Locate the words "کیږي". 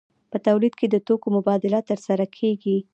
2.37-2.77